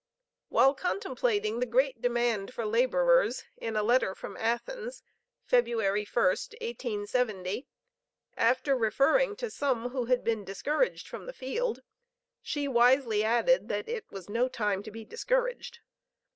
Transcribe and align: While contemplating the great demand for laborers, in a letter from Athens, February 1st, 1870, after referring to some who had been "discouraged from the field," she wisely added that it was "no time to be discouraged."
While 0.49 0.73
contemplating 0.73 1.59
the 1.59 1.67
great 1.67 2.01
demand 2.01 2.55
for 2.55 2.65
laborers, 2.65 3.43
in 3.57 3.75
a 3.75 3.83
letter 3.83 4.15
from 4.15 4.35
Athens, 4.35 5.03
February 5.45 6.07
1st, 6.07 6.53
1870, 6.59 7.67
after 8.35 8.75
referring 8.75 9.35
to 9.35 9.51
some 9.51 9.89
who 9.89 10.05
had 10.05 10.23
been 10.23 10.43
"discouraged 10.43 11.07
from 11.07 11.27
the 11.27 11.33
field," 11.33 11.83
she 12.41 12.67
wisely 12.67 13.23
added 13.23 13.67
that 13.67 13.87
it 13.87 14.09
was 14.11 14.27
"no 14.27 14.47
time 14.47 14.81
to 14.81 14.89
be 14.89 15.05
discouraged." 15.05 15.81